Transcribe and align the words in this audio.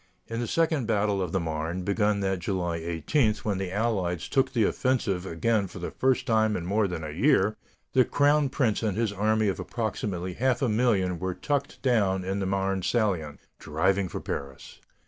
In 0.25 0.39
the 0.39 0.47
second 0.47 0.87
battle 0.87 1.21
of 1.21 1.31
the 1.31 1.39
Marne, 1.39 1.83
begun 1.83 2.21
that 2.21 2.39
July 2.39 2.77
18, 2.77 3.35
when 3.43 3.59
the 3.59 3.71
Allies 3.71 4.27
took 4.27 4.51
the 4.51 4.63
offensive 4.63 5.27
again 5.27 5.67
for 5.67 5.77
the 5.77 5.91
first 5.91 6.25
time 6.25 6.55
in 6.57 6.65
more 6.65 6.87
than 6.87 7.03
a 7.03 7.11
year, 7.11 7.55
the 7.93 8.03
crown 8.03 8.49
prince 8.49 8.81
and 8.81 8.97
his 8.97 9.13
army 9.13 9.47
of 9.47 9.59
approximately 9.59 10.33
half 10.33 10.63
a 10.63 10.69
million 10.69 11.19
were 11.19 11.35
tucked 11.35 11.79
down 11.83 12.23
in 12.23 12.39
the 12.39 12.47
Marne 12.47 12.81
salient, 12.81 13.41
driving 13.59 14.07
for 14.09 14.19
Paris. 14.19 14.79